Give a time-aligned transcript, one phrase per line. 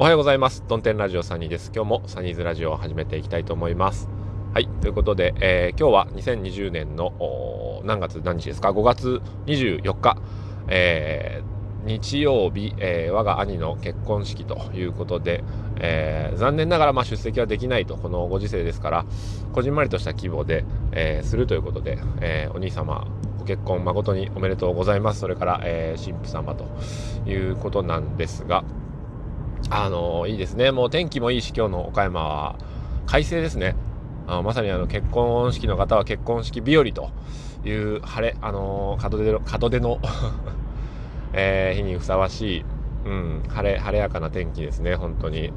[0.00, 0.62] おはようございます。
[0.68, 1.72] ドンテンラジオサニーです。
[1.74, 4.08] 今日もサニーズラジオを始めていきたいと思います。
[4.54, 4.68] はい。
[4.80, 10.16] ということで、えー、今日は2020年の何月何日ですか ?5 月24日、
[10.68, 15.42] えー、日曜日、えー、我が兄の結婚式ということで、
[15.80, 19.04] え、残念ながらま出席はできないと、このご時世ですから、
[19.52, 23.08] こじんまりとした規模で、え、するということで、え、お兄様、
[23.40, 25.18] ご結婚誠におめでとうございます。
[25.18, 26.66] それから、えー、神父様と
[27.28, 28.62] いうことなんですが、
[29.70, 30.72] あのいいですね。
[30.72, 32.56] もう天気もいいし、今日の岡山は
[33.06, 33.76] 快晴ですね。
[34.26, 37.10] あまさにあの結婚式の方は結婚式日和と
[37.64, 39.98] いう晴れ、あの門出の、門出の
[41.34, 42.64] えー、日にふさわしい、
[43.04, 45.52] うん、晴れ、晴れやかな天気ですね、本当に。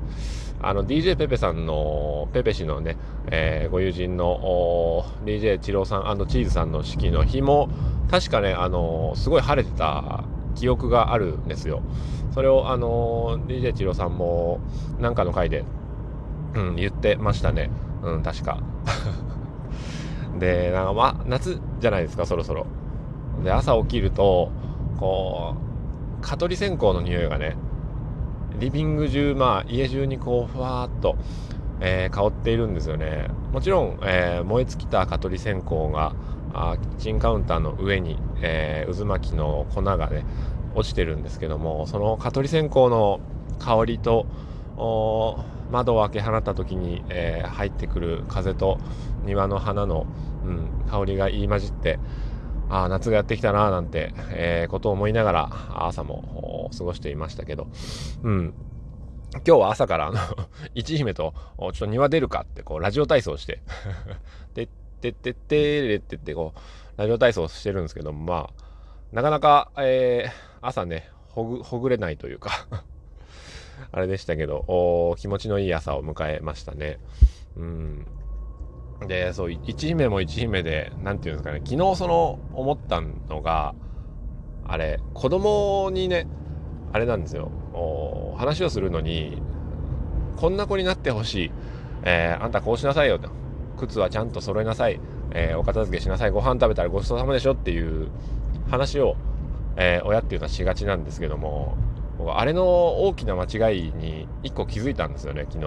[0.62, 2.98] あの、DJ ペペさんの、ペペ氏のね、
[3.32, 7.70] えー、ご友人の DJ チローさんチーズさんの式の日も、
[8.10, 11.82] 確かね、あのすごい晴れてた記憶があるんですよ。
[12.34, 14.60] それをあの DJ チロさんも
[15.00, 15.66] なんかの回で、
[16.56, 17.70] うん、言ってましたね。
[18.04, 18.60] うん、確か。
[20.40, 22.66] で、なんかま、夏じゃないですか、そろそろ。
[23.44, 24.50] で、朝起きると、
[24.98, 25.56] こ
[26.20, 27.58] う、蚊取り線香の匂いがね、
[28.60, 31.16] リビング中、まあ、家中にこう、ふわっと、
[31.80, 33.28] えー、香っているんですよね。
[33.52, 36.14] もちろん、えー、燃え尽きた蚊取り線香が、
[36.54, 40.26] あキッチンカウンターの上に、えー、渦巻きの粉がね、
[40.76, 43.20] 落ちてるんですけどもその蚊取り線香の
[43.60, 44.26] 香りと
[45.72, 48.80] 窓を開け放った時に、えー、入ってくる風と
[49.26, 50.08] 庭の花の、
[50.46, 52.00] うん、香りが言い混じって
[52.70, 55.50] あ夏がやってきたななんて、えー、ことを思いながら
[55.88, 57.68] 朝も過ごしていましたけど、
[58.24, 58.54] うん、
[59.34, 60.20] 今日は朝からあの
[60.74, 63.62] 一姫とちょっと庭出るかってこうラジオ体操して
[64.54, 64.70] で
[65.10, 68.72] ってってってっててこうラジオ体操してるんですけどまあ
[69.12, 72.68] なかなか、えー、朝ね、ほぐ、ほぐれないというか
[73.92, 77.00] あれでしたけどお、気持ちのいい朝を迎えましたね。
[77.58, 78.06] うん。
[79.08, 83.74] で、そう、一姫も一姫で、なんていうんですかね、昨日その、思ったのが、
[84.66, 86.28] あれ、子供にね、
[86.94, 87.52] あれなんですよ、
[88.38, 89.42] 話をするのに、
[90.38, 91.52] こんな子になってほしい。
[92.04, 93.41] えー、あんたこうしなさいよと。
[93.88, 95.00] 靴はちゃんと揃えなさい。
[95.34, 96.32] えー、お片付けしなさい。
[96.32, 98.10] ご飯食べたらごちそうさまでしょっていう
[98.70, 99.16] 話を、
[99.76, 101.78] えー、親っていうのはしがちなんですけども
[102.30, 105.64] あれの大きな間違いに1個気づいたんですよね昨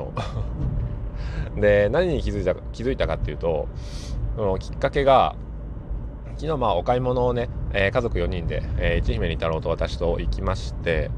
[1.56, 3.68] 日 で何に気づいた気づいたかっていうと
[4.36, 5.36] そのきっかけが
[6.36, 11.10] 昨日まあお買い物をね、えー、家族4人で、えー、一姫に太郎と私と行きまして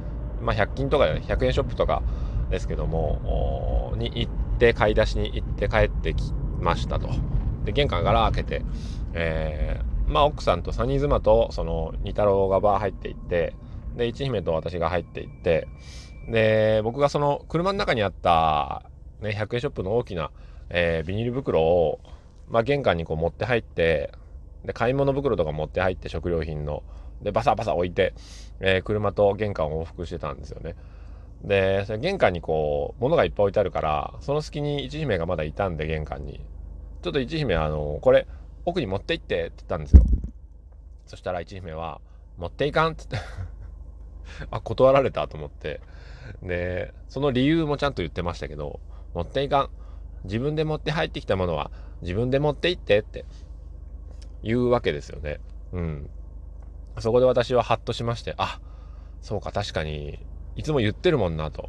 [0.42, 2.02] まあ100均とかね100円ショップとか
[2.50, 7.08] ですけどもに行って買い出しに行って帰ってきましたと
[7.66, 8.62] で玄関から開けて、
[9.12, 13.54] えー、まあ、奥さんとサニー妻と、その、二太郎がバー入っていって、
[13.96, 15.66] で、一姫と私が入っていって、
[16.28, 18.84] で、僕がその、車の中にあった、
[19.20, 20.30] ね、100円ショップの大きな、
[20.70, 22.00] えー、ビニール袋を、
[22.48, 24.12] まあ、玄関にこう持って入って、
[24.64, 26.84] で、買い物袋とか持って入って食料品の、
[27.22, 28.14] で、バサバサ置いて、
[28.60, 30.76] えー、車と玄関を往復してたんですよね。
[31.46, 36.44] で、それ玄関にこう、物がいっぱい置いてあるから、その隙に一姫がまだいたんで、玄関に。
[37.02, 38.26] ちょっと一姫、あの、これ、
[38.64, 40.02] 奥に持って行ってって言ったんですよ。
[41.06, 42.00] そしたら一姫は、
[42.36, 43.28] 持っていかんって言って
[44.50, 45.80] あ、断られたと思って。
[46.42, 48.80] で、その理由もちゃんと言ってましたけど、
[49.14, 49.70] 持っていかん。
[50.24, 51.70] 自分で持って入ってきたものは
[52.02, 53.24] 自分で持って行ってって
[54.42, 55.40] 言うわけですよね。
[55.72, 56.10] うん。
[56.98, 58.60] そこで私はハッとしまして、あ、
[59.20, 60.18] そうか、確かに、
[60.56, 61.68] いつも言ってるもんなと。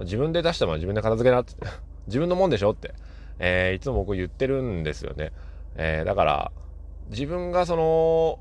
[0.00, 1.54] 自分で出したもの自分で片付けなって。
[2.06, 2.94] 自分のもんでしょって。
[3.38, 5.32] えー、いつも僕言ってるんですよね。
[5.76, 6.52] えー、だから
[7.08, 8.38] 自分がその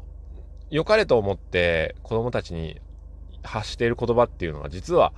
[0.69, 2.81] 良かれと思って子供たちに
[3.43, 5.13] 発している言葉っていうのは実は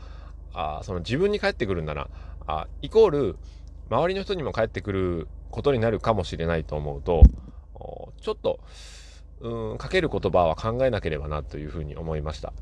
[0.54, 2.08] あその自分に返ってくるんだな
[2.48, 3.38] あイコール
[3.90, 7.24] 周りの人にも返ってくることになるかもしれないと思うと
[8.22, 8.60] ちょっと
[9.42, 12.54] うんかける言葉は考えなければなというふうに思いました。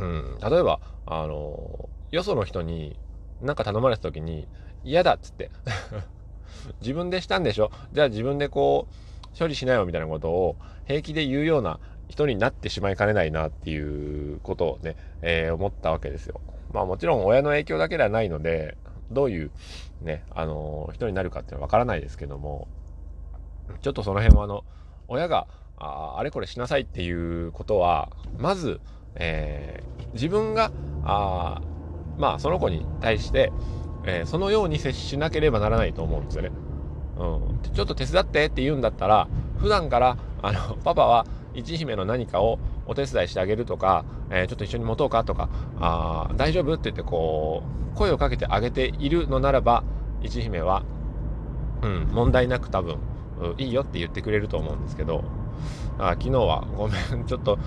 [0.00, 2.98] うん、例えばあのよその人に
[3.42, 4.48] 何か頼まれた時に
[4.84, 5.50] 嫌だっつって。
[6.82, 7.70] 自分でしたんでしょ？
[7.92, 8.86] じゃあ自分でこ
[9.34, 16.40] う処理しないよみたいなことを平気で言うような人になってしまいかねないなっていうことをね、えー、思ったわけですよ。
[16.72, 18.76] まあもちろん親の影響だけではないので、
[19.10, 19.50] どういう
[20.02, 22.68] ね、あのー、人になるかっていうのはわからないですけども、
[23.80, 24.64] ちょっとその辺はあの、
[25.08, 25.46] 親が
[25.78, 28.80] ああれこれしなさいっていうことは、まず、
[29.16, 30.72] えー、自分が、
[31.04, 31.60] あ
[32.18, 33.52] まあその子に対して、
[34.04, 36.50] えー、そのように接しなければならないと思うんですよね。
[37.18, 39.28] うん、ちょっと手伝ってって言うんだったら
[39.58, 45.48] 普段からあの パパは一姫の何かをお手伝いしてあげるとか、えー、ちょっと一緒に持とうかとか
[45.78, 47.62] あ大丈夫って言ってこ
[47.92, 49.84] う声をかけてあげているのならば
[50.22, 50.82] 一姫は、
[51.82, 52.96] うん、問題なく多分
[53.58, 55.24] いいよって言ってくれると思うんですけど
[56.00, 56.66] あ昨日は。
[56.76, 57.24] ごめん。
[57.26, 57.58] ちょっと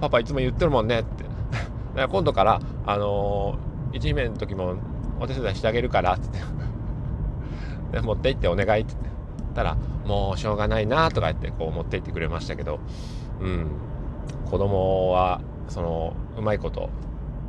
[0.00, 1.24] パパいつも言ってるもんねって。
[2.08, 4.76] 今度からあのー、一姫の時も
[5.18, 6.30] お手伝いしてあげるからってっ
[7.92, 8.00] て。
[8.00, 12.80] 持って行ってお願いって言ったらもうしょうがないなとか言ってこう持って行ってくれましたけど。
[13.40, 13.66] うん。
[14.50, 16.90] 子供はそのうまいこと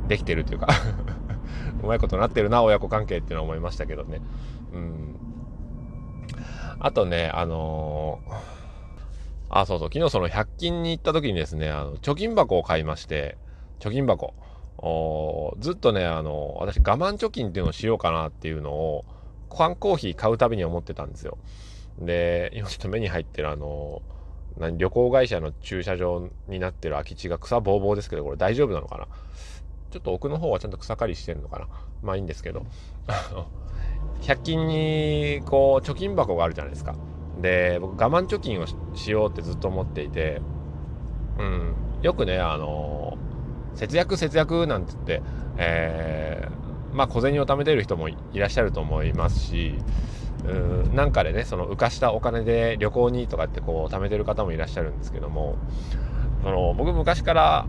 [0.08, 0.68] できてるというか。
[1.82, 4.20] うまいことなってるな親子関係っていうのは思いましたけどね。
[4.72, 5.16] うん。
[6.80, 8.57] あとねあのー、
[9.50, 9.90] あそうそう。
[9.92, 13.38] 昨日その100均に行った時にですねあの貯金箱を買いまして
[13.80, 14.34] 貯金箱。
[15.58, 19.04] ずっとねあの私我慢貯金っていうのをしようかなっていうのを
[19.50, 21.38] 缶コーヒー買うたびに思ってたんですよ。
[21.98, 24.02] で今ちょっと目に入ってるあの
[24.56, 29.08] 何旅行会社の駐車場になってる空き地が草ぼうぼうですけどこれ大丈夫なのかな？
[29.90, 31.66] ちょっと奥の方はちゃんと草刈りしてんのかな？
[32.02, 32.64] まあいいんですけど。
[34.20, 36.94] 100均にこう貯金箱があるじゃないですか。
[37.40, 40.40] で僕我慢貯金をしようってずっと思っていて
[41.38, 41.74] うん。
[42.02, 43.18] よくねあの
[43.74, 45.22] 節約節約なんて言って、
[45.56, 49.74] えー、まあ小銭を貯めてる人もいらっしゃると思いますし
[50.44, 55.56] うんなんかでねその浮かしたお金で旅行にとかってこう貯めてる方もいらっしゃるんですけども
[56.42, 57.66] その僕昔から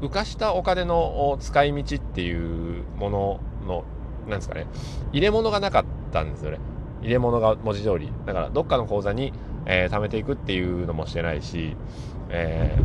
[0.00, 3.84] 浮かしたお金の使い道っていうものの
[4.28, 4.66] なんですかね
[5.12, 6.58] 入れ物がなかったんですよね。
[7.02, 8.10] 入れ物が文字通り。
[8.26, 9.32] だからどっかの口座に、
[9.66, 11.76] えー、貯めていくっていうのもしてないし、
[12.30, 12.76] え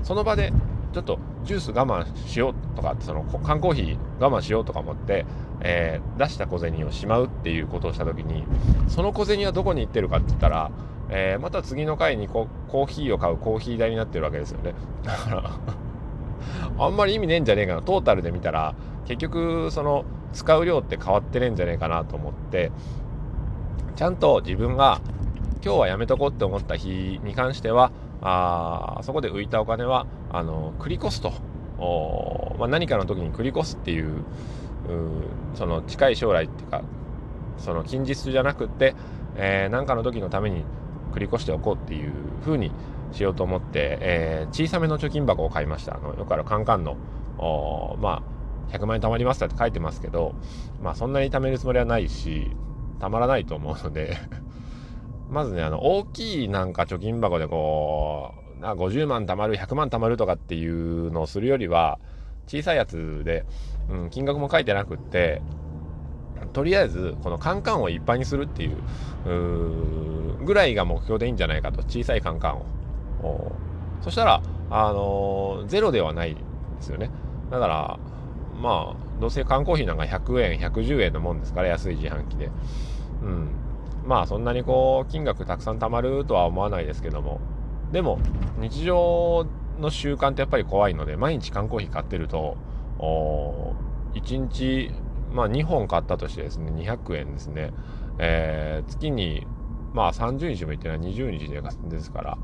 [0.00, 0.52] ー、その場で
[0.92, 5.26] ちょっとジュース我慢しようとかその缶コーヒー我慢しようとか思って、
[5.60, 8.44] えー、出した小銭をしまうっていうことをした時に
[8.88, 10.70] その小銭はどこに行ってるかって言ったら、
[11.10, 14.74] えー、また次の回にこコーヒーを買うコーヒー代になってるわけですよね。
[15.04, 15.50] だから
[16.84, 17.82] あんまり意味ねえんじゃねえかな。
[17.82, 18.74] トータルで見たら
[19.04, 22.72] 結局その使う量って変わってねえんじゃねえかなと思って
[23.96, 25.00] ちゃんと自分が
[25.64, 27.90] 今日はやめとこうって思った日に関しては
[28.20, 31.32] あそこで浮いたお金はあの繰り越すと、
[31.78, 34.24] おまあ、何かの時に繰り越すっていう
[35.54, 36.82] その近い将来っていうか
[37.58, 38.94] その近日じゃなくって、
[39.36, 40.64] えー、何かの時のために
[41.12, 42.12] 繰り越しておこうっていう
[42.44, 42.70] 風に
[43.12, 45.96] しようと思って、えー、小さめの貯金箱を買いました。
[45.96, 46.96] あのよくあるカンカンの。
[48.00, 48.36] まあ
[48.72, 50.34] 100万円貯まりますって書いてますけど
[50.82, 52.50] まあそんなに貯めるつもりはないし
[52.98, 54.16] 貯まらないと思うので
[55.28, 61.98] まずね、あの、大きいなんか貯金箱でこう、な50万貯まる、100万貯まるとかっていうのをするよりは、
[62.46, 63.44] 小さいやつで、
[63.90, 65.42] うん、金額も書いてなくって、
[66.52, 68.76] とりあえず、このカンカンをいっぱいにするっていう、
[69.26, 72.58] うぐらいが目標でいいんじゃないかと、小さいカンカン
[73.22, 73.52] を。
[74.00, 76.40] そしたら、あのー、ゼロではないで
[76.80, 77.10] すよね。
[77.50, 77.98] だから、
[78.60, 82.50] まあ、どうせ缶コーヒーなんか100円、110円のもんですから、安い自販機で。
[83.22, 83.48] うん。
[84.06, 87.40] まあそんなにこう金額たくさん貯まるとは思わないですけども
[87.92, 88.18] でも
[88.58, 89.46] 日常
[89.78, 92.56] の習慣ってやっぱり怖いので毎日缶コーヒー買ってると
[92.98, 93.74] お
[94.14, 94.92] 1日
[95.32, 97.72] まあ2本買ったとしてですね200円ですね、
[98.18, 99.46] えー、月に
[99.92, 102.38] まあ30日もいってない20日ですから、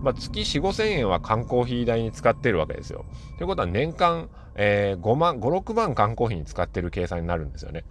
[0.00, 3.04] まあ、月4 5 0 0 0円は缶コーヒー代に使ってるわけですよ。
[3.38, 7.84] ということは年間、えー、5万56万缶コーヒーに使ってる計算になるんですよね。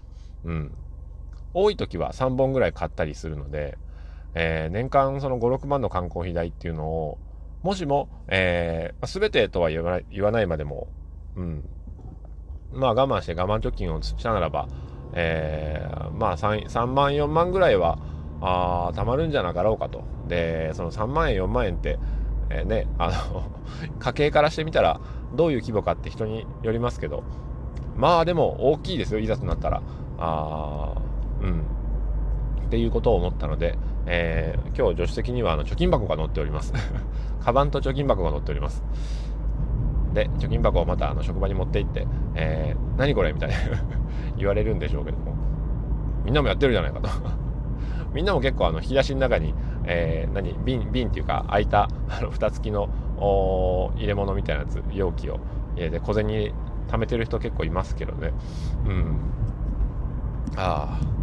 [0.44, 0.72] うん。
[1.54, 3.78] 多い時は3本ぐらい買ったりするので、
[4.34, 7.18] えー、年間その5、6万の缶コーヒー代っていうのを、
[7.64, 10.88] もしも、えー、全てとは言わない言わないまでも、
[11.36, 11.64] うん、
[12.74, 14.68] まあ我慢して我慢貯金をしたならば、
[15.14, 17.98] えー、まあ 3, 3万、4万ぐらいは、
[18.42, 20.04] あ貯まるんじゃなかろうかと。
[20.28, 22.00] で、その3万円、4万円って、
[22.50, 23.44] えー、ね、 あの
[24.00, 25.00] 家計からしてみたら、
[25.34, 27.24] どういう規模かって人によりますけど、
[27.96, 29.82] まあでも大きいですよ、いざとなったら。
[30.18, 30.94] あ
[31.42, 31.62] うん。
[32.66, 36.74] っていうことを思ったので、えー、今日助手席にはあの貯金箱が載っております。
[37.42, 38.84] カバンと貯金箱が載っております。
[40.14, 43.56] で、貯金箱をまたあの職場に持って行って、えー、何これみたいな
[44.38, 45.36] 言われるんでしょうけども、
[46.24, 47.10] みんなもやってるじゃないかと
[48.16, 49.54] みんなも結構あの引き出しの中に、
[49.84, 52.90] えー、何瓶瓶っていうか空いた あの蓋付きの
[53.98, 55.40] 入れ物みたいなやつ容器を
[55.76, 56.28] 入れて小銭
[56.88, 58.32] 貯めてる人結構いますけどね。
[58.86, 59.18] うん。
[60.56, 61.16] ああ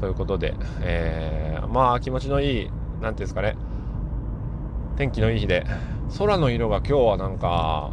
[0.00, 3.56] ということで、えー、まあ気持ちのいい、なんていうんですかね、
[4.96, 5.64] 天気のいい日で、
[6.18, 7.92] 空の色が今日はなんか、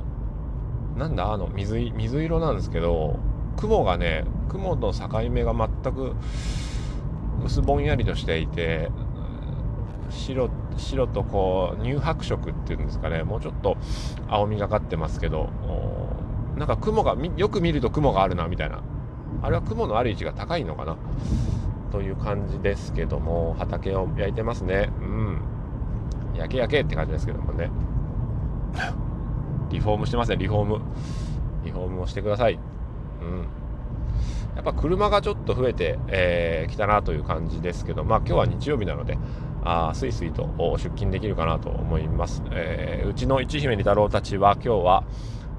[0.97, 3.19] なんだ、あの水、水色なんですけど、
[3.57, 6.15] 雲がね、雲の境目が全く
[7.43, 8.89] 薄ぼんやりとしていて、
[10.09, 13.23] 白白とこう乳白色っていうんですかね。
[13.23, 13.77] もうちょっと
[14.27, 15.49] 青みがかってますけど
[16.57, 18.81] なんか雲がよく見ると雲があるなみたいな。
[19.41, 20.97] あれは雲のある位置が高いのかな？
[21.91, 24.89] という感じですけども畑を焼いてますね。
[24.99, 25.41] うん。
[26.35, 27.69] 焼け焼けって感じですけどもね。
[29.69, 30.81] リフォームしてますねリフォーム。
[31.65, 32.55] リフォームをしてください。
[32.55, 32.57] う
[33.25, 33.47] ん。
[34.55, 39.17] やっぱ車がちょっと増えてき、えー、たなという感じですけどまあ今日は日曜日なので
[39.63, 45.03] あスイスイと出勤できるかなと思います、えー、うちの一姫二太郎たちは今日は、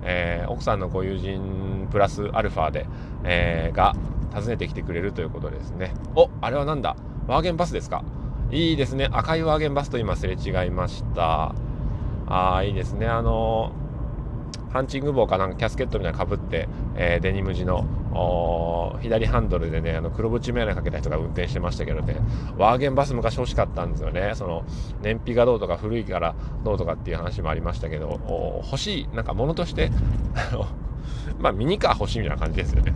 [0.02, 2.86] えー、奥さんのご友人プラスアルファで、
[3.24, 3.94] えー、が
[4.34, 5.92] 訪ねてきてくれるということですね。
[6.14, 6.94] おあれはなんだ？
[7.26, 8.04] ワーゲンバスですか？
[8.52, 9.08] いいですね。
[9.10, 11.54] 赤いワーゲンバスと今すれ違いました。
[12.28, 13.06] ああいいですね。
[13.06, 13.72] あの
[14.72, 17.86] ハンチング帽かなんかキャスケットみたいなのかぶって、えー、デニム地の
[19.00, 22.16] 左ハンドルでねあの黒縁眼鏡かけた人が運転してましたけどね
[22.56, 24.32] ワーゲンバス昔欲しかったんですよね。
[24.34, 24.64] その
[25.02, 29.90] 燃費がどうとか古いからどうとかっていう話もありましたけど欲しいなんか物として
[31.38, 32.94] まあミニカー欲しいみたいな感じですよね。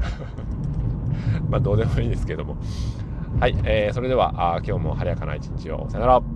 [1.49, 2.57] まあどうでもいいですけども。
[3.41, 5.87] はい、えー、それではあ今日も晴れやかな一日を。
[5.89, 6.34] さよなら。